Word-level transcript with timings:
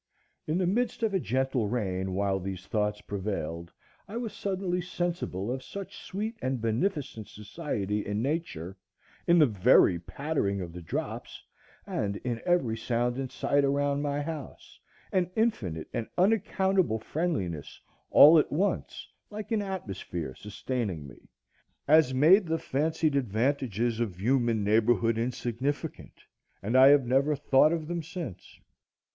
In 0.47 0.57
the 0.57 0.65
midst 0.65 1.03
of 1.03 1.13
a 1.13 1.19
gentle 1.19 1.67
rain 1.67 2.15
while 2.15 2.39
these 2.39 2.65
thoughts 2.65 3.01
prevailed, 3.01 3.71
I 4.07 4.17
was 4.17 4.33
suddenly 4.33 4.81
sensible 4.81 5.51
of 5.51 5.61
such 5.61 6.01
sweet 6.01 6.39
and 6.41 6.59
beneficent 6.59 7.27
society 7.27 8.03
in 8.03 8.19
Nature, 8.19 8.75
in 9.27 9.37
the 9.37 9.45
very 9.45 9.99
pattering 9.99 10.59
of 10.59 10.73
the 10.73 10.81
drops, 10.81 11.43
and 11.85 12.15
in 12.23 12.41
every 12.47 12.77
sound 12.77 13.17
and 13.17 13.31
sight 13.31 13.63
around 13.63 14.01
my 14.01 14.23
house, 14.23 14.79
an 15.11 15.29
infinite 15.35 15.87
and 15.93 16.07
unaccountable 16.17 16.97
friendliness 16.97 17.79
all 18.09 18.39
at 18.39 18.51
once 18.51 19.07
like 19.29 19.51
an 19.51 19.61
atmosphere 19.61 20.33
sustaining 20.33 21.07
me, 21.07 21.29
as 21.87 22.11
made 22.11 22.47
the 22.47 22.57
fancied 22.57 23.15
advantages 23.15 23.99
of 23.99 24.19
human 24.19 24.63
neighborhood 24.63 25.19
insignificant, 25.19 26.23
and 26.63 26.75
I 26.75 26.87
have 26.87 27.05
never 27.05 27.35
thought 27.35 27.71
of 27.71 27.87
them 27.87 28.01
since. 28.01 28.59